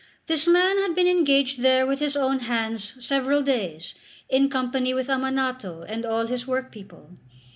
[0.25, 3.93] This man had been engaged there with his own hands several days,
[4.29, 7.19] in company with Ammanato and all his workpeople.